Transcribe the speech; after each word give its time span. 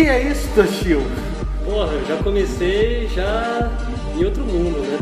Que 0.00 0.08
é 0.08 0.30
isso, 0.30 0.48
Toshio? 0.54 1.02
Porra, 1.62 1.92
eu 1.92 2.06
já 2.06 2.22
comecei 2.22 3.06
já 3.08 3.70
em 4.16 4.24
outro 4.24 4.42
mundo, 4.46 4.78
né? 4.78 4.98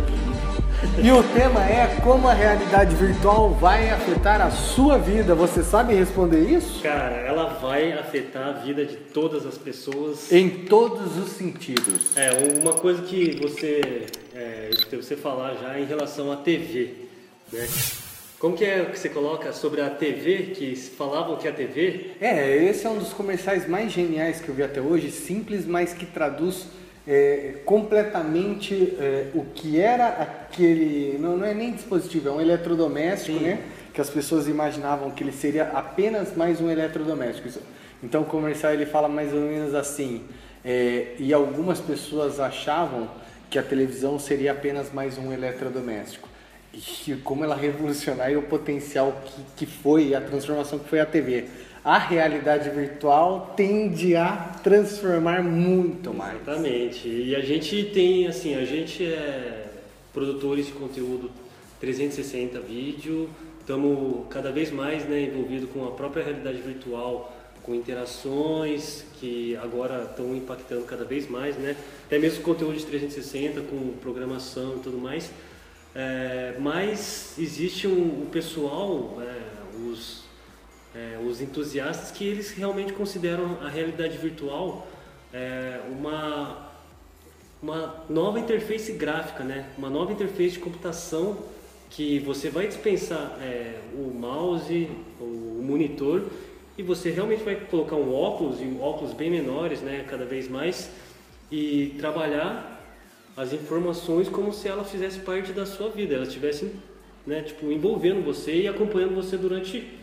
E 1.01 1.13
o 1.13 1.23
tema 1.23 1.65
é 1.65 2.01
como 2.03 2.27
a 2.27 2.33
realidade 2.33 2.97
virtual 2.97 3.51
vai 3.51 3.91
afetar 3.91 4.41
a 4.41 4.51
sua 4.51 4.99
vida. 4.99 5.37
Você 5.37 5.63
sabe 5.63 5.95
responder 5.95 6.41
isso? 6.51 6.83
Cara, 6.83 7.15
ela 7.15 7.45
vai 7.63 7.93
afetar 7.93 8.49
a 8.49 8.53
vida 8.55 8.85
de 8.85 8.97
todas 8.97 9.47
as 9.47 9.57
pessoas. 9.57 10.33
Em 10.33 10.65
todos 10.65 11.17
os 11.17 11.29
sentidos. 11.29 12.17
É, 12.17 12.33
uma 12.61 12.73
coisa 12.73 13.01
que 13.01 13.39
você, 13.41 14.07
é, 14.35 14.71
você 14.91 15.15
falar 15.15 15.55
já 15.63 15.79
em 15.79 15.85
relação 15.85 16.33
à 16.33 16.37
TV, 16.39 17.07
né? 17.53 17.69
Como 18.39 18.57
que 18.57 18.65
é 18.65 18.85
que 18.85 18.97
você 18.97 19.09
coloca 19.09 19.53
sobre 19.53 19.81
a 19.81 19.91
TV, 19.91 20.53
que 20.55 20.77
falavam 20.77 21.35
que 21.35 21.49
a 21.49 21.53
TV... 21.53 22.13
É, 22.21 22.57
esse 22.67 22.87
é 22.87 22.89
um 22.89 22.97
dos 22.97 23.13
comerciais 23.13 23.69
mais 23.69 23.91
geniais 23.91 24.41
que 24.41 24.49
eu 24.49 24.55
vi 24.55 24.63
até 24.63 24.81
hoje, 24.81 25.11
simples, 25.11 25.67
mas 25.67 25.93
que 25.93 26.07
traduz 26.07 26.69
é, 27.05 27.57
completamente 27.65 28.95
é, 29.01 29.27
o 29.35 29.45
que 29.45 29.81
era 29.81 30.07
aquele... 30.07 31.19
Não, 31.19 31.37
não 31.37 31.45
é 31.45 31.53
nem 31.53 31.73
dispositivo, 31.73 32.29
é 32.29 32.33
um 32.33 32.41
eletrodoméstico, 32.41 33.39
Sim. 33.39 33.45
né? 33.45 33.61
Que 33.93 34.01
as 34.01 34.09
pessoas 34.09 34.47
imaginavam 34.47 35.11
que 35.11 35.25
ele 35.25 35.33
seria 35.33 35.65
apenas 35.71 36.37
mais 36.37 36.61
um 36.61 36.71
eletrodoméstico. 36.71 37.49
Então 38.05 38.23
o 38.23 38.25
comercial 38.25 38.73
ele 38.73 38.87
fala 38.87 39.09
mais 39.09 39.35
ou 39.35 39.41
menos 39.41 39.75
assim, 39.75 40.23
é, 40.65 41.17
e 41.19 41.33
algumas 41.33 41.81
pessoas 41.81 42.39
achavam 42.39 43.11
que 43.51 43.59
a 43.59 43.65
televisão 43.65 44.17
seria 44.17 44.53
apenas 44.53 44.93
mais 44.93 45.19
um 45.19 45.33
eletrodoméstico. 45.33 46.28
E 46.73 47.15
como 47.25 47.45
ela 47.45 47.57
revolucionar 47.57 48.31
e 48.31 48.37
o 48.37 48.43
potencial 48.43 49.23
que, 49.25 49.65
que 49.65 49.67
foi, 49.67 50.15
a 50.15 50.21
transformação 50.21 50.79
que 50.79 50.89
foi 50.89 51.01
a 51.01 51.07
TV. 51.07 51.47
A 51.85 51.99
realidade 51.99 52.69
virtual 52.71 53.55
tende 53.57 54.15
a 54.15 54.53
transformar 54.63 55.43
muito 55.43 56.13
mais. 56.13 56.35
Exatamente. 56.35 57.09
E 57.09 57.35
a 57.35 57.41
gente 57.41 57.85
tem, 57.85 58.27
assim, 58.27 58.55
a 58.55 58.65
gente 58.65 59.05
é 59.05 59.69
produtores 60.13 60.67
de 60.67 60.73
conteúdo 60.73 61.31
360 61.81 62.59
vídeo, 62.61 63.31
estamos 63.61 64.27
cada 64.31 64.51
vez 64.51 64.71
mais 64.71 65.05
né, 65.05 65.23
envolvidos 65.23 65.71
com 65.71 65.87
a 65.87 65.93
própria 65.93 66.25
realidade 66.25 66.61
virtual, 66.61 67.33
com 67.63 67.75
interações 67.75 69.05
que 69.21 69.55
agora 69.57 70.05
estão 70.11 70.35
impactando 70.35 70.83
cada 70.85 71.05
vez 71.05 71.29
mais, 71.29 71.57
né? 71.57 71.77
Até 72.07 72.19
mesmo 72.19 72.43
conteúdo 72.43 72.77
de 72.77 72.87
360, 72.87 73.61
com 73.61 73.93
programação 74.01 74.77
e 74.77 74.81
tudo 74.81 74.99
mais. 74.99 75.31
É, 75.95 76.55
mas 76.59 77.35
existe 77.39 77.87
o 77.87 78.27
pessoal, 78.31 79.19
é, 79.21 79.89
os, 79.89 80.25
é, 80.95 81.19
os 81.27 81.41
entusiastas, 81.41 82.11
que 82.11 82.25
eles 82.25 82.51
realmente 82.51 82.93
consideram 82.93 83.59
a 83.63 83.69
realidade 83.69 84.17
virtual 84.19 84.87
é, 85.33 85.81
uma, 85.91 86.71
uma 87.63 88.05
nova 88.09 88.39
interface 88.39 88.93
gráfica, 88.93 89.45
né? 89.45 89.69
uma 89.77 89.91
nova 89.91 90.13
interface 90.13 90.53
de 90.53 90.59
computação 90.61 91.39
que 91.91 92.19
você 92.21 92.51
vai 92.51 92.67
dispensar 92.67 93.39
é, 93.41 93.81
o 93.95 94.13
mouse, 94.13 94.91
o 95.21 95.63
monitor 95.63 96.27
e 96.77 96.83
você 96.83 97.11
realmente 97.11 97.43
vai 97.43 97.57
colocar 97.57 97.97
um 97.97 98.15
óculos, 98.15 98.61
e 98.61 98.79
óculos 98.81 99.13
bem 99.13 99.31
menores, 99.31 99.81
né? 99.81 100.05
cada 100.09 100.25
vez 100.25 100.49
mais, 100.49 100.91
e 101.51 101.97
trabalhar 101.99 102.78
as 103.39 103.53
informações 103.53 104.29
como 104.29 104.53
se 104.53 104.67
ela 104.67 104.83
fizesse 104.83 105.21
parte 105.21 105.53
da 105.53 105.65
sua 105.65 105.89
vida, 105.89 106.17
ela 106.17 106.25
estivesse 106.25 106.75
né, 107.25 107.41
tipo, 107.41 107.71
envolvendo 107.71 108.25
você 108.25 108.63
e 108.63 108.69
acompanhando 108.69 109.15
você 109.15 109.37
durante 109.37 109.97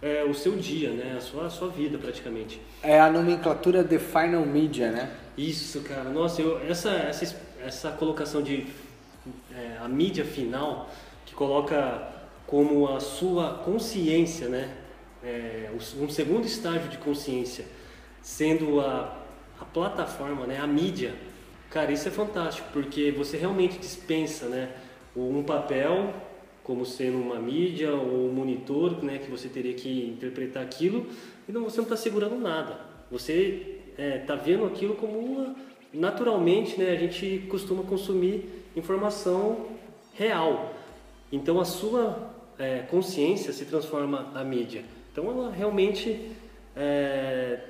é, 0.00 0.24
o 0.24 0.32
seu 0.32 0.56
dia, 0.56 0.90
né, 0.90 1.14
a 1.18 1.20
sua, 1.20 1.46
a 1.46 1.50
sua 1.50 1.68
vida 1.68 1.98
praticamente. 1.98 2.58
É 2.82 2.98
a 2.98 3.10
nomenclatura 3.10 3.84
de 3.84 3.98
Final 3.98 4.46
Media, 4.46 4.90
né? 4.90 5.10
Isso, 5.36 5.82
cara. 5.82 6.08
Nossa, 6.08 6.40
eu, 6.40 6.58
essa, 6.66 6.90
essa, 6.90 7.36
essa 7.62 7.90
colocação 7.90 8.40
de 8.40 8.66
é, 9.54 9.76
a 9.82 9.86
mídia 9.86 10.24
final, 10.24 10.88
que 11.26 11.34
coloca 11.34 12.08
como 12.46 12.88
a 12.88 13.00
sua 13.00 13.54
consciência, 13.64 14.48
né? 14.48 14.74
É, 15.22 15.70
um 16.00 16.08
segundo 16.08 16.46
estágio 16.46 16.88
de 16.88 16.96
consciência, 16.96 17.66
sendo 18.22 18.80
a, 18.80 19.14
a 19.60 19.64
plataforma, 19.66 20.46
né? 20.46 20.58
A 20.58 20.66
mídia. 20.66 21.14
Cara, 21.70 21.92
isso 21.92 22.08
é 22.08 22.10
fantástico, 22.10 22.68
porque 22.72 23.10
você 23.10 23.36
realmente 23.36 23.78
dispensa, 23.78 24.46
né? 24.46 24.70
Um 25.14 25.42
papel 25.42 26.14
como 26.64 26.86
sendo 26.86 27.18
uma 27.18 27.36
mídia 27.36 27.94
ou 27.94 28.28
um 28.28 28.32
monitor, 28.32 29.04
né? 29.04 29.18
Que 29.18 29.30
você 29.30 29.48
teria 29.48 29.74
que 29.74 30.06
interpretar 30.06 30.62
aquilo 30.62 31.06
e 31.46 31.52
você 31.52 31.76
não 31.76 31.84
está 31.84 31.96
segurando 31.96 32.36
nada. 32.38 32.80
Você 33.10 33.80
está 33.98 34.34
vendo 34.34 34.64
aquilo 34.64 34.94
como 34.94 35.18
uma... 35.18 35.54
Naturalmente, 35.92 36.78
né? 36.78 36.90
A 36.90 36.96
gente 36.96 37.46
costuma 37.50 37.82
consumir 37.82 38.48
informação 38.74 39.66
real. 40.14 40.74
Então 41.30 41.60
a 41.60 41.64
sua 41.66 42.30
é, 42.58 42.78
consciência 42.90 43.52
se 43.52 43.66
transforma 43.66 44.30
a 44.34 44.42
mídia. 44.42 44.84
Então 45.12 45.30
ela 45.30 45.50
realmente 45.50 46.32
é, 46.74 47.60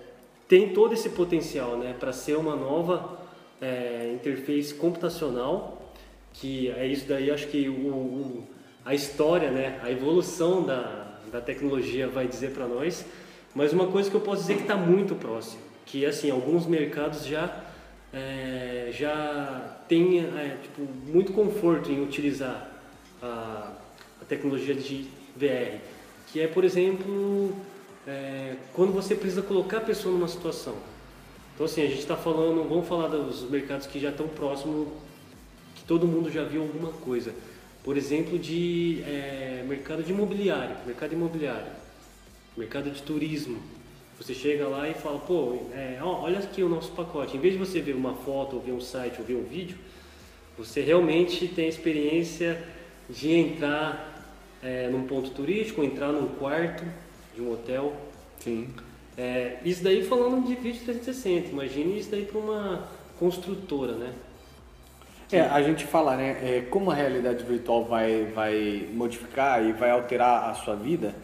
tem 0.47 0.73
todo 0.73 0.95
esse 0.95 1.11
potencial 1.11 1.77
né, 1.77 1.95
para 1.99 2.13
ser 2.13 2.37
uma 2.37 2.55
nova 2.55 3.18
é, 3.61 4.13
interface 4.15 4.75
computacional, 4.75 5.93
que 6.33 6.71
é 6.71 6.87
isso 6.87 7.07
daí, 7.09 7.31
acho 7.31 7.47
que 7.49 7.69
o, 7.69 7.73
o- 7.73 8.47
a 8.85 8.95
história, 8.95 9.51
né, 9.51 9.79
a 9.83 9.91
evolução 9.91 10.63
da, 10.65 11.19
da 11.31 11.41
tecnologia 11.41 12.09
vai 12.09 12.27
dizer 12.27 12.53
para 12.53 12.67
nós. 12.67 13.05
Mas 13.55 13.73
uma 13.73 13.87
coisa 13.89 14.09
que 14.11 14.17
eu 14.17 14.21
posso 14.21 14.43
dizer 14.43 14.55
que 14.57 14.63
está 14.63 14.77
muito 14.77 15.15
próximo, 15.15 15.61
que 15.85 16.07
assim 16.07 16.31
alguns 16.31 16.67
mercados 16.67 17.27
já 17.27 17.65
é, 18.13 18.91
já 18.93 19.77
têm 19.89 20.21
é, 20.21 20.57
tipo, 20.63 20.83
muito 21.07 21.33
conforto 21.33 21.91
em 21.91 22.03
utilizar 22.03 22.71
a, 23.23 23.73
a 24.23 24.25
tecnologia 24.27 24.75
de 24.75 25.09
VR, 25.37 25.79
que 26.33 26.41
é, 26.41 26.47
por 26.47 26.65
exemplo, 26.65 27.55
é, 28.07 28.55
quando 28.73 28.93
você 28.93 29.15
precisa 29.15 29.43
colocar 29.43 29.79
a 29.79 29.83
pessoa 29.83 30.15
numa 30.15 30.29
situação. 30.29 30.75
Então, 31.59 31.67
assim, 31.67 31.83
a 31.83 31.89
gente 31.89 31.99
está 31.99 32.17
falando, 32.17 32.69
vamos 32.69 32.87
falar 32.87 33.09
dos 33.09 33.43
mercados 33.51 33.85
que 33.85 33.99
já 33.99 34.11
estão 34.11 34.29
próximos, 34.29 34.87
que 35.75 35.83
todo 35.83 36.07
mundo 36.07 36.31
já 36.31 36.45
viu 36.45 36.63
alguma 36.63 36.93
coisa. 36.93 37.35
Por 37.83 37.97
exemplo, 37.97 38.39
de 38.39 39.03
é, 39.03 39.65
mercado 39.67 40.05
de 40.05 40.13
imobiliário, 40.13 40.77
mercado 40.87 41.15
imobiliário, 41.15 41.67
mercado 42.57 42.93
de 42.93 43.03
turismo. 43.03 43.61
Você 44.21 44.35
chega 44.35 44.69
lá 44.69 44.89
e 44.89 44.95
fala, 44.95 45.19
pô, 45.19 45.59
é, 45.73 45.99
ó, 46.01 46.23
olha 46.23 46.39
aqui 46.39 46.63
o 46.63 46.69
nosso 46.69 46.93
pacote. 46.93 47.37
Em 47.37 47.41
vez 47.41 47.55
de 47.55 47.59
você 47.59 47.81
ver 47.81 47.97
uma 47.97 48.15
foto, 48.15 48.55
ou 48.55 48.63
ver 48.63 48.71
um 48.71 48.81
site, 48.81 49.17
ou 49.19 49.25
ver 49.25 49.35
um 49.35 49.43
vídeo, 49.43 49.77
você 50.57 50.81
realmente 50.81 51.49
tem 51.49 51.65
a 51.65 51.69
experiência 51.69 52.63
de 53.11 53.33
entrar 53.33 54.33
é, 54.63 54.87
num 54.87 55.09
ponto 55.09 55.31
turístico, 55.31 55.83
entrar 55.83 56.13
num 56.13 56.29
quarto 56.37 56.85
de 57.35 57.43
um 57.43 57.53
hotel. 57.53 57.97
Sim. 58.39 58.69
É, 59.19 59.57
isso 59.65 59.83
daí 59.83 60.05
falando 60.05 60.47
de 60.47 60.55
vídeo 60.55 60.81
360, 60.85 61.49
imagine 61.49 61.99
isso 61.99 62.09
daí 62.09 62.25
para 62.25 62.39
uma 62.39 62.89
construtora, 63.19 63.95
né? 63.95 64.13
É, 65.33 65.41
a 65.41 65.61
gente 65.61 65.85
fala, 65.85 66.17
né, 66.17 66.37
é, 66.41 66.61
como 66.71 66.91
a 66.93 66.95
realidade 66.95 67.45
virtual 67.45 67.85
vai, 67.85 68.27
vai 68.27 68.89
modificar 68.95 69.63
e 69.63 69.73
vai 69.73 69.91
alterar 69.91 70.49
a 70.49 70.55
sua 70.55 70.77
vida, 70.77 71.15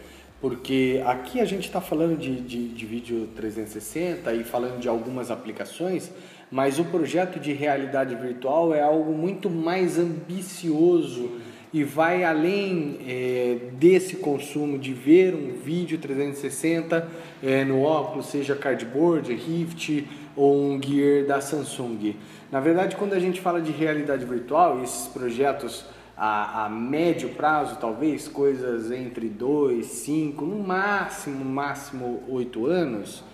porque 0.41 1.01
aqui 1.07 1.41
a 1.41 1.45
gente 1.45 1.67
está 1.67 1.81
falando 1.81 2.19
de, 2.19 2.41
de, 2.41 2.69
de 2.69 2.85
vídeo 2.85 3.29
360 3.37 4.31
e 4.35 4.43
falando 4.43 4.81
de 4.81 4.89
algumas 4.89 5.31
aplicações, 5.31 6.11
mas 6.51 6.81
o 6.81 6.85
projeto 6.85 7.39
de 7.39 7.53
realidade 7.53 8.15
virtual 8.17 8.75
é 8.75 8.83
algo 8.83 9.13
muito 9.13 9.49
mais 9.49 9.99
ambicioso 9.99 11.31
e 11.75 11.83
vai 11.83 12.23
além 12.23 13.01
é, 13.05 13.59
desse 13.73 14.15
consumo 14.19 14.79
de 14.79 14.93
ver 14.93 15.35
um 15.35 15.55
vídeo 15.55 15.99
360 15.99 17.09
é, 17.43 17.65
no 17.65 17.83
óculos, 17.83 18.27
seja 18.27 18.55
cardboard, 18.55 19.35
Rift 19.35 20.07
ou 20.37 20.57
um 20.57 20.81
Gear 20.81 21.27
da 21.27 21.41
Samsung. 21.41 22.15
Na 22.53 22.61
verdade, 22.61 22.95
quando 22.95 23.13
a 23.13 23.19
gente 23.19 23.41
fala 23.41 23.61
de 23.61 23.73
realidade 23.73 24.25
virtual, 24.25 24.85
esses 24.85 25.09
projetos 25.09 25.85
a, 26.17 26.67
a 26.67 26.69
médio 26.69 27.31
prazo, 27.31 27.77
talvez, 27.81 28.29
coisas 28.29 28.93
entre 28.93 29.29
2, 29.29 29.85
5, 29.85 30.45
no 30.45 30.63
máximo, 30.63 31.45
máximo 31.45 32.23
8 32.29 32.67
anos, 32.67 33.25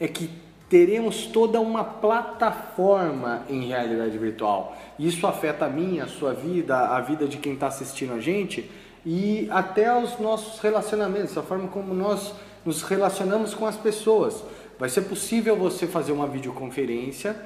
é 0.00 0.08
que 0.08 0.30
teremos 0.70 1.26
toda 1.26 1.60
uma 1.60 1.84
plataforma 1.84 3.42
em 3.50 3.66
realidade 3.66 4.16
virtual. 4.16 4.78
Isso 4.98 5.26
afeta 5.26 5.66
a 5.66 5.68
minha, 5.68 6.04
a 6.04 6.08
sua 6.08 6.32
vida, 6.32 6.78
a 6.78 7.00
vida 7.00 7.26
de 7.26 7.36
quem 7.36 7.54
está 7.54 7.66
assistindo 7.66 8.14
a 8.14 8.20
gente 8.20 8.70
e 9.04 9.48
até 9.50 9.94
os 9.94 10.18
nossos 10.20 10.60
relacionamentos, 10.60 11.36
a 11.36 11.42
forma 11.42 11.66
como 11.68 11.92
nós 11.92 12.32
nos 12.64 12.82
relacionamos 12.82 13.52
com 13.52 13.66
as 13.66 13.76
pessoas. 13.76 14.44
Vai 14.78 14.88
ser 14.88 15.02
possível 15.02 15.56
você 15.56 15.86
fazer 15.88 16.12
uma 16.12 16.28
videoconferência 16.28 17.36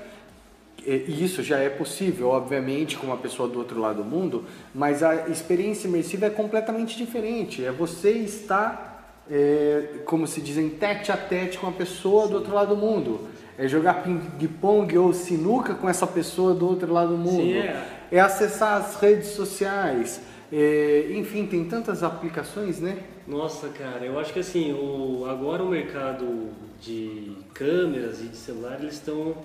e 0.86 1.24
isso 1.24 1.42
já 1.42 1.58
é 1.58 1.70
possível, 1.70 2.28
obviamente, 2.28 2.98
com 2.98 3.06
uma 3.06 3.16
pessoa 3.16 3.48
do 3.48 3.58
outro 3.58 3.80
lado 3.80 4.02
do 4.02 4.04
mundo, 4.04 4.44
mas 4.74 5.02
a 5.02 5.28
experiência 5.28 5.88
imersiva 5.88 6.26
é 6.26 6.30
completamente 6.30 6.94
diferente. 6.96 7.64
É 7.64 7.72
você 7.72 8.10
estar, 8.10 8.93
é, 9.30 10.00
como 10.04 10.26
se 10.26 10.40
diz, 10.40 10.58
em 10.58 10.68
tete 10.68 11.10
a 11.10 11.16
tete 11.16 11.58
com 11.58 11.66
a 11.66 11.72
pessoa 11.72 12.28
do 12.28 12.34
outro 12.34 12.54
lado 12.54 12.74
do 12.74 12.76
mundo. 12.76 13.28
é 13.56 13.68
jogar 13.68 14.02
ping-pong 14.02 14.98
ou 14.98 15.12
sinuca 15.12 15.74
com 15.74 15.88
essa 15.88 16.06
pessoa 16.06 16.54
do 16.54 16.68
outro 16.68 16.92
lado 16.92 17.10
do 17.10 17.18
mundo, 17.18 17.42
Sim, 17.42 17.58
é. 17.58 17.86
é 18.10 18.20
acessar 18.20 18.80
as 18.80 18.96
redes 18.96 19.28
sociais, 19.28 20.20
é, 20.52 21.12
enfim, 21.12 21.46
tem 21.46 21.64
tantas 21.64 22.02
aplicações, 22.02 22.80
né? 22.80 22.98
Nossa, 23.26 23.68
cara, 23.68 24.04
eu 24.04 24.18
acho 24.18 24.32
que 24.32 24.40
assim, 24.40 24.72
o, 24.72 25.24
agora 25.26 25.62
o 25.62 25.68
mercado 25.68 26.50
de 26.80 27.32
câmeras 27.54 28.20
e 28.20 28.24
de 28.24 28.36
celular, 28.36 28.78
eles 28.80 28.94
estão 28.94 29.36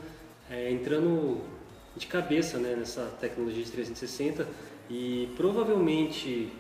é, 0.49 0.71
entrando 0.71 1.37
de 1.95 2.07
cabeça 2.07 2.57
né, 2.57 2.75
nessa 2.75 3.01
tecnologia 3.19 3.63
de 3.63 3.71
360 3.71 4.47
e 4.89 5.29
provavelmente 5.37 6.51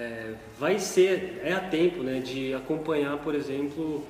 é, 0.00 0.34
vai 0.58 0.78
ser, 0.78 1.42
é 1.44 1.52
a 1.52 1.60
tempo 1.60 2.02
né, 2.02 2.20
de 2.20 2.54
acompanhar, 2.54 3.18
por 3.18 3.34
exemplo, 3.34 4.06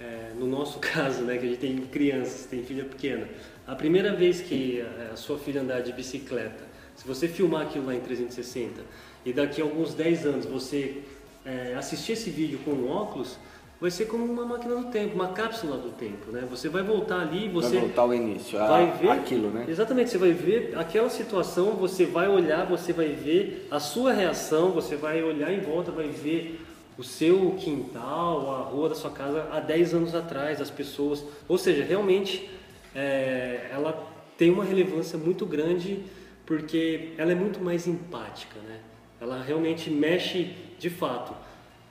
é, 0.00 0.30
no 0.38 0.46
nosso 0.46 0.78
caso, 0.80 1.24
né, 1.24 1.36
que 1.36 1.46
a 1.46 1.48
gente 1.48 1.58
tem 1.58 1.76
crianças, 1.86 2.46
tem 2.46 2.62
filha 2.62 2.84
pequena, 2.84 3.28
a 3.66 3.74
primeira 3.74 4.14
vez 4.14 4.40
que 4.40 4.80
a, 5.12 5.16
sua 5.16 5.36
filha 5.36 5.60
andar 5.60 5.80
de 5.80 5.92
bicicleta, 5.92 6.64
se 6.94 7.06
você 7.06 7.26
filmar 7.26 7.62
aquilo 7.62 7.86
lá 7.86 7.94
em 7.94 8.00
360 8.00 8.80
e 9.26 9.32
daqui 9.32 9.60
a 9.60 9.64
alguns 9.64 9.94
10 9.94 10.26
anos 10.26 10.46
você 10.46 11.02
é, 11.44 11.74
assistir 11.74 12.12
esse 12.12 12.30
vídeo 12.30 12.60
com 12.64 12.86
óculos, 12.86 13.36
vai 13.84 13.90
ser 13.90 14.06
como 14.06 14.24
uma 14.24 14.46
máquina 14.46 14.76
do 14.76 14.86
tempo, 14.86 15.14
uma 15.14 15.28
cápsula 15.28 15.76
do 15.76 15.90
tempo, 15.90 16.32
né? 16.32 16.48
Você 16.48 16.70
vai 16.70 16.82
voltar 16.82 17.20
ali, 17.20 17.50
você 17.50 17.72
vai 17.72 17.80
voltar 17.80 18.00
ao 18.00 18.14
início, 18.14 18.58
a, 18.58 18.66
vai 18.66 18.90
ver 18.92 19.10
aquilo, 19.10 19.50
né? 19.50 19.66
Exatamente, 19.68 20.08
você 20.08 20.16
vai 20.16 20.32
ver 20.32 20.72
aquela 20.74 21.10
situação, 21.10 21.72
você 21.72 22.06
vai 22.06 22.26
olhar, 22.26 22.64
você 22.64 22.94
vai 22.94 23.08
ver 23.08 23.68
a 23.70 23.78
sua 23.78 24.14
reação, 24.14 24.70
você 24.70 24.96
vai 24.96 25.22
olhar 25.22 25.52
em 25.52 25.60
volta, 25.60 25.92
vai 25.92 26.08
ver 26.08 26.64
o 26.96 27.04
seu 27.04 27.56
quintal, 27.58 28.54
a 28.54 28.60
rua 28.62 28.88
da 28.88 28.94
sua 28.94 29.10
casa 29.10 29.50
há 29.52 29.60
10 29.60 29.92
anos 29.92 30.14
atrás, 30.14 30.62
as 30.62 30.70
pessoas, 30.70 31.22
ou 31.46 31.58
seja, 31.58 31.84
realmente 31.84 32.48
é, 32.94 33.68
ela 33.70 34.02
tem 34.38 34.50
uma 34.50 34.64
relevância 34.64 35.18
muito 35.18 35.44
grande 35.44 36.02
porque 36.46 37.10
ela 37.18 37.32
é 37.32 37.34
muito 37.34 37.60
mais 37.62 37.86
empática, 37.86 38.58
né? 38.66 38.80
Ela 39.20 39.42
realmente 39.42 39.90
mexe 39.90 40.54
de 40.78 40.88
fato. 40.88 41.34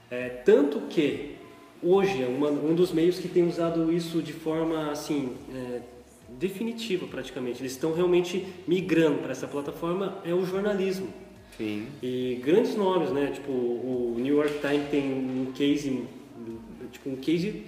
É, 0.10 0.30
tanto 0.30 0.82
que 0.90 1.33
hoje 1.84 2.24
é 2.24 2.28
uma, 2.28 2.50
um 2.50 2.74
dos 2.74 2.92
meios 2.92 3.20
que 3.20 3.28
tem 3.28 3.48
usado 3.48 3.92
isso 3.92 4.22
de 4.22 4.34
forma 4.34 4.92
assim 4.92 5.36
é, 5.54 5.82
definitiva 6.30 7.06
praticamente. 7.08 7.62
Eles 7.62 7.74
estão 7.74 7.94
realmente 7.94 8.46
migrando 8.68 9.20
para 9.20 9.32
essa 9.32 9.48
plataforma 9.48 10.18
é 10.26 10.34
o 10.34 10.46
jornalismo. 10.46 11.08
Sim. 11.58 11.88
E 12.02 12.42
grandes 12.44 12.76
nomes, 12.76 13.12
né? 13.12 13.32
Tipo 13.34 13.52
o 13.52 14.16
New 14.18 14.38
York 14.38 14.60
Times 14.60 14.90
tem 14.90 15.14
um 15.14 15.52
case, 15.54 16.04
tipo 16.92 17.10
um 17.10 17.16
case 17.16 17.64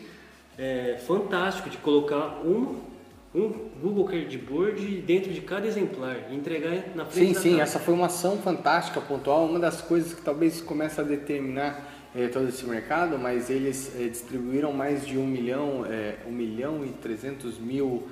é, 0.57 0.97
fantástico 1.05 1.69
de 1.69 1.77
colocar 1.77 2.41
um 2.43 2.95
um 3.35 3.51
Google 3.81 4.05
Cardboard 4.05 5.01
dentro 5.01 5.33
de 5.33 5.41
cada 5.41 5.67
exemplar 5.67 6.31
e 6.31 6.35
entregar 6.35 6.95
na 6.95 7.05
frente 7.05 7.27
Sim, 7.27 7.33
da 7.33 7.39
sim, 7.41 7.49
casa. 7.51 7.61
essa 7.63 7.79
foi 7.79 7.93
uma 7.93 8.05
ação 8.05 8.37
fantástica, 8.37 9.01
pontual, 9.01 9.45
uma 9.45 9.59
das 9.59 9.81
coisas 9.81 10.13
que 10.13 10.21
talvez 10.21 10.61
comece 10.61 11.01
a 11.01 11.03
determinar 11.03 11.94
eh, 12.15 12.27
todo 12.29 12.47
esse 12.47 12.65
mercado, 12.65 13.19
mas 13.19 13.49
eles 13.49 13.91
eh, 13.99 14.07
distribuíram 14.07 14.71
mais 14.71 15.05
de 15.05 15.17
um 15.17 15.27
milhão, 15.27 15.85
eh, 15.85 16.15
um 16.25 16.31
milhão 16.31 16.85
e 16.85 16.89
trezentos 16.89 17.59
mil 17.59 18.07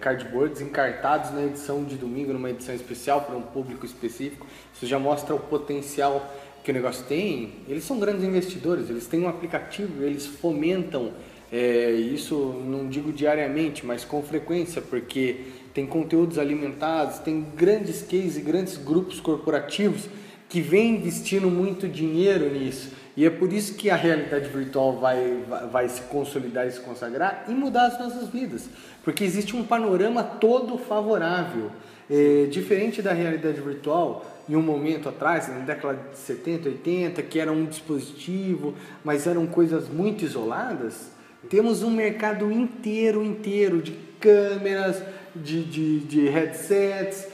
cardboards 0.00 0.62
encartados 0.62 1.32
na 1.32 1.44
edição 1.44 1.84
de 1.84 1.96
domingo, 1.96 2.32
numa 2.32 2.48
edição 2.48 2.74
especial 2.74 3.20
para 3.22 3.36
um 3.36 3.42
público 3.42 3.84
específico. 3.84 4.46
Isso 4.72 4.86
já 4.86 4.98
mostra 4.98 5.34
o 5.34 5.38
potencial 5.38 6.34
que 6.64 6.70
o 6.70 6.74
negócio 6.74 7.04
tem. 7.04 7.56
Eles 7.68 7.84
são 7.84 7.98
grandes 7.98 8.24
investidores, 8.24 8.88
eles 8.88 9.06
têm 9.06 9.20
um 9.20 9.28
aplicativo, 9.28 10.02
eles 10.02 10.24
fomentam 10.24 11.12
é, 11.52 11.90
isso 11.92 12.34
não 12.64 12.88
digo 12.88 13.12
diariamente, 13.12 13.84
mas 13.84 14.04
com 14.04 14.22
frequência, 14.22 14.80
porque 14.80 15.36
tem 15.74 15.86
conteúdos 15.86 16.38
alimentados, 16.38 17.18
tem 17.18 17.44
grandes 17.54 18.02
cases 18.02 18.38
grandes 18.38 18.76
grupos 18.76 19.18
corporativos 19.20 20.08
que 20.48 20.60
vêm 20.60 20.96
investindo 20.96 21.50
muito 21.50 21.88
dinheiro 21.88 22.50
nisso. 22.50 22.92
E 23.16 23.26
é 23.26 23.30
por 23.30 23.52
isso 23.52 23.74
que 23.74 23.90
a 23.90 23.96
realidade 23.96 24.48
virtual 24.48 24.98
vai, 24.98 25.42
vai, 25.48 25.66
vai 25.66 25.88
se 25.88 26.02
consolidar 26.02 26.66
e 26.66 26.70
se 26.70 26.80
consagrar 26.80 27.46
e 27.48 27.52
mudar 27.52 27.86
as 27.86 27.98
nossas 27.98 28.28
vidas. 28.28 28.68
Porque 29.02 29.24
existe 29.24 29.56
um 29.56 29.64
panorama 29.64 30.22
todo 30.22 30.78
favorável. 30.78 31.70
É, 32.10 32.46
diferente 32.46 33.02
da 33.02 33.12
realidade 33.12 33.60
virtual, 33.60 34.24
em 34.48 34.56
um 34.56 34.62
momento 34.62 35.10
atrás, 35.10 35.46
na 35.48 35.58
década 35.58 35.98
de 36.10 36.16
70, 36.16 36.68
80, 36.70 37.22
que 37.22 37.38
era 37.38 37.52
um 37.52 37.66
dispositivo, 37.66 38.74
mas 39.04 39.26
eram 39.26 39.46
coisas 39.46 39.88
muito 39.88 40.24
isoladas, 40.24 41.10
temos 41.50 41.82
um 41.82 41.90
mercado 41.90 42.50
inteiro, 42.50 43.22
inteiro 43.22 43.80
de 43.80 43.92
câmeras, 44.18 45.02
de, 45.34 45.62
de, 45.64 46.00
de 46.00 46.28
headsets, 46.28 47.28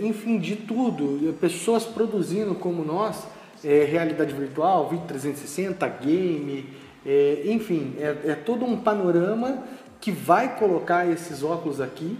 enfim, 0.00 0.38
de 0.38 0.56
tudo. 0.56 1.32
Pessoas 1.34 1.84
produzindo 1.84 2.54
como 2.54 2.84
nós, 2.84 3.26
é, 3.64 3.84
realidade 3.84 4.32
virtual, 4.34 4.88
vídeo 4.88 5.06
360, 5.06 5.88
game, 5.88 6.66
é, 7.04 7.42
enfim, 7.46 7.94
é, 7.98 8.30
é 8.30 8.34
todo 8.34 8.64
um 8.64 8.78
panorama 8.78 9.62
que 10.00 10.10
vai 10.10 10.58
colocar 10.58 11.06
esses 11.06 11.42
óculos 11.42 11.80
aqui 11.80 12.16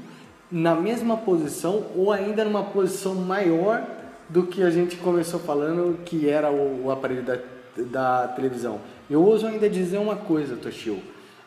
na 0.50 0.74
mesma 0.74 1.16
posição 1.16 1.86
ou 1.96 2.12
ainda 2.12 2.44
numa 2.44 2.64
posição 2.64 3.14
maior 3.14 3.84
do 4.28 4.46
que 4.46 4.62
a 4.62 4.70
gente 4.70 4.96
começou 4.96 5.40
falando 5.40 5.98
que 6.04 6.28
era 6.28 6.50
o, 6.50 6.86
o 6.86 6.90
aparelho 6.90 7.22
da, 7.22 7.38
da 7.76 8.28
televisão. 8.28 8.80
Eu 9.10 9.22
ouso 9.22 9.46
ainda 9.46 9.68
dizer 9.68 9.98
uma 9.98 10.16
coisa, 10.16 10.56
Toshio. 10.56 10.98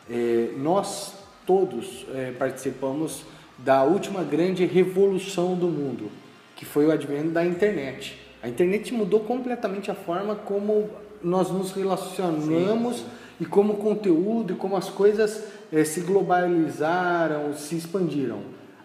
É, 0.10 0.52
nós 0.58 1.16
todos 1.46 2.06
é, 2.14 2.32
participamos 2.38 3.24
da 3.58 3.84
última 3.84 4.24
grande 4.24 4.66
revolução 4.66 5.56
do 5.56 5.68
mundo, 5.68 6.10
que 6.56 6.66
foi 6.66 6.86
o 6.86 6.92
advento 6.92 7.30
da 7.30 7.46
internet. 7.46 8.20
A 8.42 8.48
internet 8.48 8.94
mudou 8.94 9.22
completamente 9.22 9.90
a 9.90 9.96
forma 9.96 10.36
como 10.36 10.90
nós 11.24 11.50
nos 11.50 11.72
relacionamos 11.72 12.98
sim, 12.98 13.04
sim. 13.04 13.10
e 13.42 13.46
como 13.46 13.74
o 13.74 13.78
conteúdo 13.78 14.54
e 14.54 14.56
como 14.56 14.76
as 14.76 14.90
coisas 14.90 15.44
é, 15.72 15.84
se 15.84 16.02
globalizaram, 16.02 17.54
se 17.54 17.76
expandiram. 17.76 18.42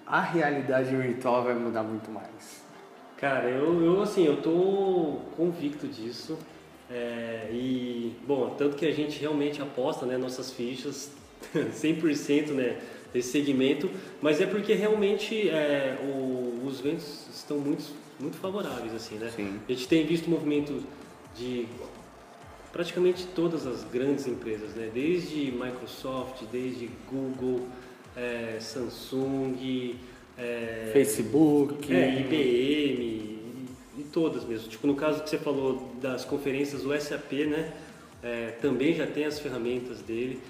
A 0.07 0.21
realidade 0.21 0.95
virtual 0.95 1.45
vai 1.45 1.55
mudar 1.55 1.83
muito 1.83 2.11
mais. 2.11 2.63
Cara, 3.17 3.49
eu, 3.49 3.83
eu 3.83 4.03
assim, 4.03 4.27
eu 4.27 4.43
tô 4.43 5.19
convicto 5.37 5.87
disso. 5.87 6.39
É, 6.91 7.49
e, 7.53 8.17
bom, 8.27 8.55
tanto 8.59 8.77
que 8.77 8.85
a 8.85 8.93
gente 8.93 9.19
realmente 9.19 9.63
aposta 9.63 10.05
né, 10.05 10.19
nossas 10.19 10.51
fichas 10.51 11.11
100% 11.55 12.49
né, 12.51 12.77
desse 13.13 13.31
segmento, 13.31 13.91
mas 14.21 14.41
é 14.41 14.47
porque 14.47 14.73
realmente 14.75 15.49
é, 15.49 15.99
o, 16.03 16.67
os 16.67 16.81
ventos 16.81 17.27
estão 17.33 17.59
muito, 17.59 17.85
muito 18.19 18.37
favoráveis. 18.37 18.95
Assim, 18.95 19.17
né? 19.17 19.31
Sim. 19.35 19.61
A 19.69 19.73
gente 19.73 19.89
tem 19.89 20.07
visto 20.07 20.29
movimento 20.31 20.83
de 21.37 21.67
praticamente 22.73 23.27
todas 23.35 23.67
as 23.67 23.85
grandes 23.85 24.27
empresas, 24.27 24.75
né? 24.75 24.91
desde 24.93 25.53
Microsoft, 25.53 26.43
desde 26.51 26.89
Google, 27.11 27.69
é, 28.17 28.57
Samsung, 28.61 29.97
é, 30.39 30.91
Facebook, 30.93 31.93
é, 31.95 32.21
IBM, 32.21 33.41
e 33.99 34.05
todas 34.11 34.45
mesmo. 34.45 34.69
Tipo, 34.69 34.87
no 34.87 34.95
caso 34.95 35.23
que 35.23 35.29
você 35.29 35.39
falou 35.39 35.95
das 36.01 36.25
conferências, 36.25 36.85
o 36.85 36.99
SAP, 36.99 37.33
né, 37.47 37.73
é, 38.23 38.53
também 38.63 38.95
já 38.95 39.07
tem 39.07 39.27
as 39.27 39.39
ferramentas 39.39 40.01
dele. 40.01 40.41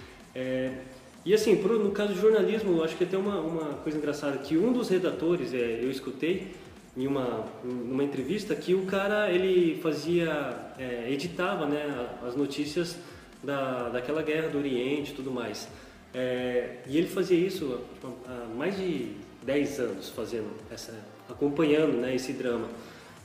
E 1.25 1.33
assim, 1.33 1.57
pro, 1.57 1.79
no 1.79 1.91
caso 1.93 2.15
de 2.15 2.21
jornalismo, 2.21 2.83
acho 2.83 2.97
que 2.97 3.07
tem 3.07 3.19
uma, 3.19 3.41
uma 3.41 3.75
coisa 3.75 3.97
engraçada, 3.99 4.39
que 4.39 4.57
um 4.57 4.73
dos 4.73 4.89
redatores, 4.89 5.55
é, 5.55 5.81
eu 5.83 5.91
escutei 5.91 6.49
em 6.97 7.07
uma, 7.07 7.47
numa 7.65 8.03
entrevista, 8.03 8.55
que 8.55 8.75
o 8.75 8.85
cara, 8.87 9.31
ele 9.31 9.81
fazia, 9.81 10.73
é, 10.79 11.11
editava, 11.11 11.67
né, 11.67 12.09
as 12.27 12.37
notícias 12.37 12.99
da, 13.43 13.89
daquela 13.89 14.23
guerra 14.23 14.49
do 14.49 14.59
Oriente 14.59 15.13
e 15.13 15.15
tudo 15.15 15.31
mais. 15.31 15.69
É, 16.13 16.79
e 16.87 16.99
ele 16.99 17.07
fazia 17.07 17.39
isso 17.39 17.81
há 18.27 18.55
mais 18.55 18.77
de 18.77 19.13
10 19.43 19.81
anos, 19.81 20.09
fazendo 20.11 20.51
essa, 20.71 20.93
acompanhando 21.31 21.93
né, 21.93 22.15
esse 22.15 22.33
drama 22.33 22.69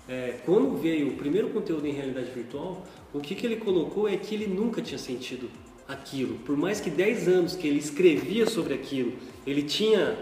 é, 0.07 0.39
quando 0.45 0.77
veio 0.77 1.09
o 1.09 1.13
primeiro 1.15 1.49
conteúdo 1.49 1.85
em 1.85 1.91
realidade 1.91 2.31
virtual, 2.31 2.85
o 3.13 3.19
que, 3.19 3.35
que 3.35 3.45
ele 3.45 3.57
colocou 3.57 4.07
é 4.07 4.15
que 4.15 4.33
ele 4.33 4.47
nunca 4.47 4.81
tinha 4.81 4.97
sentido 4.97 5.49
aquilo. 5.87 6.37
Por 6.39 6.57
mais 6.57 6.79
que 6.81 6.89
10 6.89 7.27
anos 7.27 7.55
que 7.55 7.67
ele 7.67 7.79
escrevia 7.79 8.45
sobre 8.45 8.73
aquilo, 8.73 9.13
ele 9.45 9.63
tinha 9.63 10.17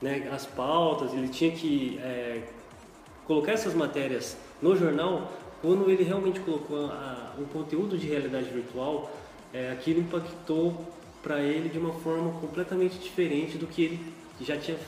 né, 0.00 0.28
as 0.32 0.46
pautas, 0.46 1.12
ele 1.12 1.28
tinha 1.28 1.50
que 1.50 1.98
é, 2.02 2.42
colocar 3.26 3.52
essas 3.52 3.74
matérias 3.74 4.36
no 4.62 4.76
jornal, 4.76 5.32
quando 5.60 5.90
ele 5.90 6.04
realmente 6.04 6.40
colocou 6.40 6.86
a, 6.86 7.34
um 7.38 7.44
conteúdo 7.44 7.98
de 7.98 8.06
realidade 8.06 8.48
virtual, 8.48 9.10
é, 9.52 9.72
aquilo 9.72 10.00
impactou 10.00 10.86
para 11.22 11.40
ele 11.42 11.68
de 11.68 11.78
uma 11.78 11.92
forma 11.94 12.38
completamente 12.40 12.98
diferente 12.98 13.58
do 13.58 13.66
que 13.66 13.82
ele 13.82 14.00
já 14.40 14.56
tinha 14.56 14.78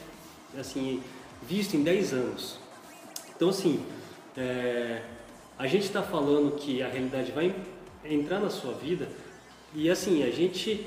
assim 0.58 1.02
visto 1.42 1.74
em 1.74 1.82
10 1.82 2.12
anos. 2.12 2.58
Então 3.34 3.48
assim, 3.48 3.84
é, 4.36 5.02
a 5.58 5.66
gente 5.66 5.84
está 5.84 6.02
falando 6.02 6.56
que 6.56 6.82
a 6.82 6.88
realidade 6.88 7.32
vai 7.32 7.54
entrar 8.04 8.38
na 8.38 8.48
sua 8.48 8.72
vida 8.72 9.08
e 9.74 9.88
assim, 9.88 10.22
a 10.24 10.30
gente 10.30 10.86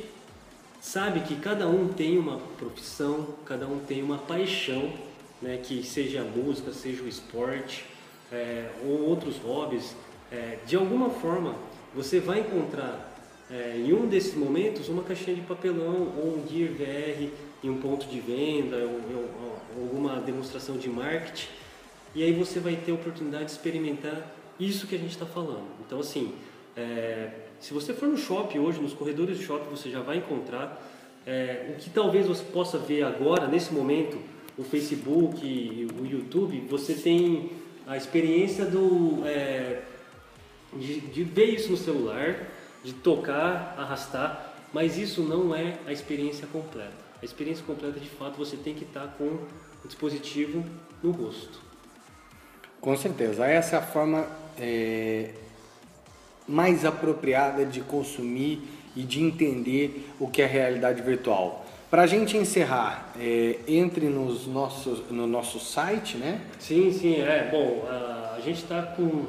sabe 0.82 1.22
que 1.22 1.36
cada 1.38 1.68
um 1.68 1.88
tem 1.88 2.18
uma 2.18 2.38
profissão, 2.58 3.36
cada 3.46 3.66
um 3.66 3.80
tem 3.80 4.04
uma 4.04 4.18
paixão, 4.18 4.92
né, 5.42 5.58
que 5.64 5.82
seja 5.84 6.22
a 6.22 6.24
música, 6.26 6.74
seja 6.74 7.02
o 7.04 7.08
esporte 7.08 7.86
é, 8.32 8.70
ou 8.86 9.08
outros 9.08 9.38
hobbies, 9.38 9.96
é, 10.32 10.58
de 10.66 10.76
alguma 10.76 11.10
forma 11.10 11.56
você 11.96 12.20
vai 12.20 12.40
encontrar 12.40 13.14
é, 13.50 13.76
em 13.78 13.94
um 13.94 14.08
desses 14.08 14.36
momentos 14.36 14.90
uma 14.90 15.04
caixinha 15.04 15.36
de 15.36 15.42
papelão 15.42 16.14
ou 16.18 16.38
um 16.38 16.48
Gear 16.50 16.72
VR 16.74 17.30
em 17.64 17.70
um 17.70 17.80
ponto 17.80 18.08
de 18.08 18.20
venda 18.20 18.78
ou, 18.78 19.00
ou, 19.16 19.30
ou 19.78 19.84
alguma 19.84 20.20
demonstração 20.20 20.78
de 20.78 20.90
marketing 20.90 21.48
e 22.16 22.24
aí 22.24 22.34
você 22.34 22.60
vai 22.60 22.76
ter 22.76 22.92
a 22.92 22.96
oportunidade 22.96 23.46
de 23.46 23.52
experimentar 23.52 24.36
isso 24.60 24.88
que 24.88 24.96
a 24.96 24.98
gente 24.98 25.12
está 25.12 25.26
falando. 25.26 25.68
Então 25.86 26.00
assim, 26.00 26.34
é, 26.76 27.30
se 27.60 27.74
você 27.74 27.94
for 27.94 28.08
no 28.08 28.18
shopping 28.18 28.60
hoje, 28.60 28.82
nos 28.82 28.94
corredores 28.94 29.38
do 29.38 29.44
shopping, 29.44 29.70
você 29.70 29.90
já 29.90 30.02
vai 30.02 30.18
encontrar 30.18 30.82
é, 31.26 31.68
o 31.70 31.80
que 31.80 31.90
talvez 31.90 32.28
você 32.28 32.44
possa 32.44 32.78
ver 32.78 33.04
agora, 33.04 33.48
nesse 33.48 33.74
momento, 33.74 34.20
o 34.58 34.64
Facebook, 34.64 35.88
o 36.00 36.06
YouTube, 36.06 36.68
você 36.70 36.94
tem 36.94 37.52
a 37.88 37.98
experiência 37.98 38.66
do, 38.66 39.26
é, 39.26 39.82
de, 40.74 41.00
de 41.02 41.24
ver 41.24 41.46
isso 41.46 41.72
no 41.72 41.78
celular, 41.78 42.48
de 42.84 42.94
tocar, 42.94 43.76
arrastar, 43.78 44.54
mas 44.74 44.98
isso 44.98 45.22
não 45.22 45.56
é 45.56 45.78
a 45.88 45.92
experiência 45.92 46.48
completa. 46.48 47.04
A 47.22 47.26
experiência 47.26 47.64
completa, 47.66 48.00
de 48.00 48.10
fato, 48.10 48.38
você 48.38 48.58
tem 48.58 48.74
que 48.74 48.84
estar 48.84 49.16
com 49.18 49.26
o 49.26 49.88
dispositivo 49.88 50.64
no 51.02 51.12
rosto. 51.12 51.60
Com 52.82 52.98
certeza. 52.98 53.46
Essa 53.46 53.78
é 53.78 53.80
a 53.80 53.82
forma 53.82 54.28
é, 54.60 55.34
mais 56.48 56.86
apropriada 56.86 57.66
de 57.66 57.82
consumir 57.82 58.62
e 58.96 59.04
de 59.04 59.22
entender 59.22 60.10
o 60.20 60.28
que 60.28 60.42
é 60.42 60.46
realidade 60.46 61.02
virtual. 61.02 61.66
Para 61.90 62.04
a 62.04 62.08
gente 62.08 62.36
encerrar, 62.36 63.14
é, 63.20 63.60
entre 63.68 64.08
nos 64.08 64.48
nossos, 64.48 65.10
no 65.12 65.28
nosso 65.28 65.60
site, 65.60 66.18
né? 66.18 66.42
Sim, 66.58 66.92
sim, 66.92 67.22
é. 67.22 67.50
Bom, 67.52 67.86
a, 67.88 68.36
a 68.36 68.40
gente 68.40 68.64
está 68.64 68.82
com, 68.82 69.28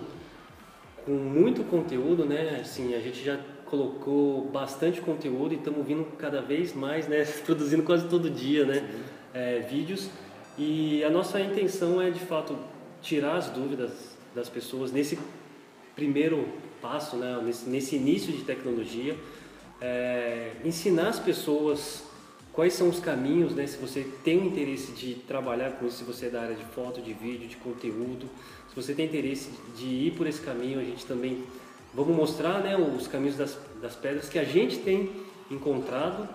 com 1.05 1.13
muito 1.13 1.63
conteúdo, 1.65 2.25
né? 2.25 2.61
Assim, 2.63 2.95
a 2.95 3.01
gente 3.01 3.23
já 3.23 3.39
colocou 3.67 4.47
bastante 4.47 5.01
conteúdo 5.01 5.53
e 5.53 5.59
estamos 5.59 5.87
vindo 5.87 6.05
cada 6.17 6.41
vez 6.41 6.75
mais, 6.75 7.07
né? 7.07 7.25
Produzindo 7.45 7.83
quase 7.83 8.09
todo 8.09 8.31
dia, 8.31 8.65
né? 8.65 8.89
É, 9.35 9.59
vídeos. 9.69 10.09
E 10.57 11.05
a 11.05 11.11
nossa 11.11 11.41
intenção 11.41 12.01
é, 12.01 12.11
de 12.11 12.21
fato, 12.21 12.57
tirar 13.03 13.37
as 13.37 13.49
dúvidas 13.49 14.17
das 14.35 14.49
pessoas 14.49 14.91
nesse 14.91 15.19
primeiro 15.95 16.49
passo, 16.85 17.17
né? 17.17 17.41
Nesse, 17.43 17.69
nesse 17.71 17.97
início 17.97 18.31
de 18.31 18.43
tecnologia. 18.43 19.17
É, 19.81 20.53
ensinar 20.63 21.09
as 21.09 21.19
pessoas 21.19 22.05
quais 22.53 22.75
são 22.75 22.89
os 22.91 23.01
caminhos, 23.01 23.55
né? 23.55 23.67
Se 23.67 23.79
você 23.79 24.07
tem 24.23 24.47
interesse 24.47 24.93
de 24.93 25.15
trabalhar 25.15 25.73
com 25.73 25.87
isso, 25.87 25.99
se 25.99 26.05
você 26.05 26.27
é 26.27 26.31
da 26.31 26.43
área 26.43 26.55
de 26.55 26.65
foto, 26.67 27.01
de 27.01 27.15
vídeo, 27.15 27.49
de 27.49 27.57
conteúdo, 27.57 28.29
se 28.69 28.77
você 28.77 28.93
tem 28.95 29.07
interesse 29.07 29.51
de 29.77 29.87
ir 29.87 30.13
por 30.13 30.27
esse 30.27 30.41
caminho, 30.41 30.79
a 30.79 30.85
gente 30.85 31.07
também 31.07 31.43
vamos 31.95 32.15
mostrar, 32.15 32.61
né, 32.61 32.77
os 32.77 33.07
caminhos 33.07 33.37
das, 33.37 33.57
das 33.81 33.97
pedras 33.97 34.29
que 34.29 34.39
a 34.39 34.45
gente 34.45 34.79
tem 34.79 35.11
encontrado 35.51 36.29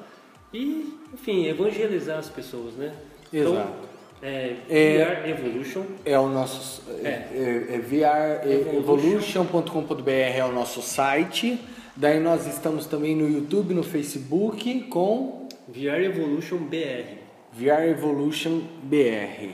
e, 0.53 0.97
enfim, 1.13 1.45
evangelizar 1.45 2.17
as 2.17 2.29
pessoas, 2.29 2.73
né? 2.73 2.95
Exato. 3.31 3.59
Então, 3.59 3.88
é, 4.21 4.55
VR 4.67 5.25
é, 5.25 5.29
Evolution. 5.29 5.85
É 6.05 6.19
o 6.19 6.27
nosso 6.27 6.83
é, 7.03 7.07
é, 7.07 7.75
é 7.75 7.79
VREvolution.com.br 7.79 10.09
é 10.09 10.45
o 10.45 10.51
nosso 10.51 10.81
site. 10.81 11.57
Daí 11.95 12.19
nós 12.19 12.45
estamos 12.47 12.85
também 12.85 13.15
no 13.15 13.29
YouTube, 13.29 13.73
no 13.73 13.83
Facebook 13.83 14.81
com 14.83 15.47
VR 15.67 16.03
Evolution 16.03 16.57
BR. 16.57 17.17
VR 17.53 17.87
Evolution 17.89 18.61
BR. 18.83 19.53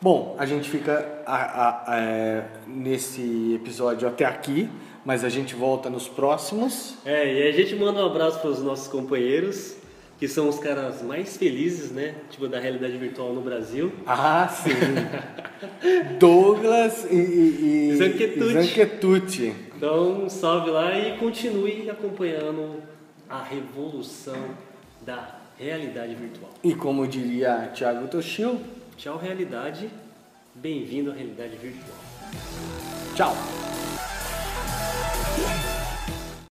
Bom, 0.00 0.34
a 0.38 0.46
gente 0.46 0.68
fica 0.68 1.22
a, 1.24 1.36
a, 1.36 1.68
a, 1.86 2.42
nesse 2.66 3.54
episódio 3.54 4.08
até 4.08 4.24
aqui, 4.24 4.68
mas 5.04 5.22
a 5.24 5.28
gente 5.28 5.54
volta 5.54 5.88
nos 5.88 6.08
próximos. 6.08 6.96
É, 7.04 7.32
e 7.32 7.48
a 7.48 7.52
gente 7.52 7.76
manda 7.76 8.02
um 8.02 8.06
abraço 8.06 8.40
para 8.40 8.50
os 8.50 8.60
nossos 8.62 8.88
companheiros, 8.88 9.76
que 10.22 10.28
são 10.28 10.48
os 10.48 10.60
caras 10.60 11.02
mais 11.02 11.36
felizes, 11.36 11.90
né? 11.90 12.14
Tipo, 12.30 12.46
da 12.46 12.60
realidade 12.60 12.96
virtual 12.96 13.32
no 13.32 13.40
Brasil. 13.40 13.92
Ah, 14.06 14.46
sim! 14.46 14.70
Douglas 16.16 17.08
e, 17.10 17.16
e, 17.16 17.90
e 17.90 17.96
Zanquetucci. 17.96 18.52
Zanquetucci. 18.52 19.54
Então, 19.76 20.28
salve 20.30 20.70
lá 20.70 20.96
e 20.96 21.18
continue 21.18 21.90
acompanhando 21.90 22.80
a 23.28 23.42
revolução 23.42 24.36
da 25.04 25.40
realidade 25.58 26.14
virtual. 26.14 26.52
E 26.62 26.72
como 26.72 27.04
diria 27.08 27.72
Thiago 27.74 28.06
Toshio, 28.06 28.60
tchau 28.96 29.18
realidade, 29.18 29.90
bem-vindo 30.54 31.10
à 31.10 31.14
realidade 31.14 31.56
virtual. 31.56 31.98
Tchau. 33.16 33.34